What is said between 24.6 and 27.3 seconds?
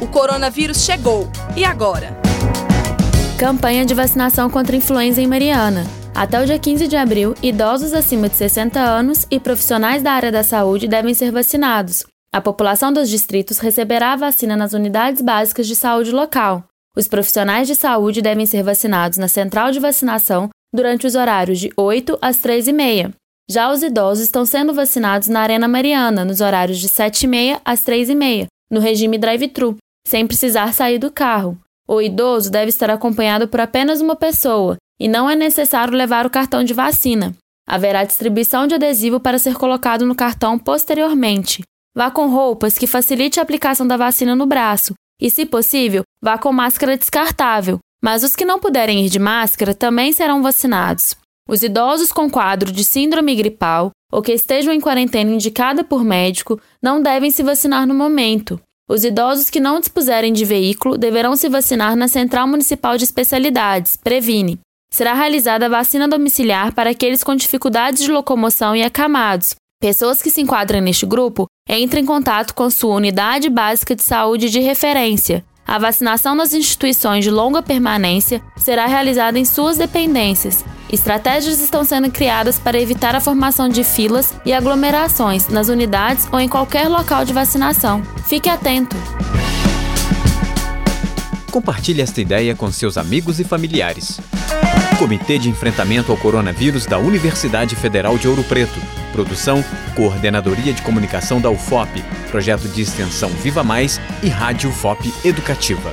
vacinados na Arena Mariana, nos horários de 7 e